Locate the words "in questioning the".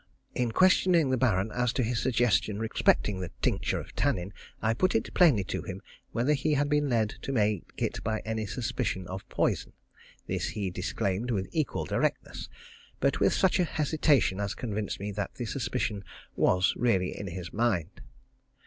0.33-1.15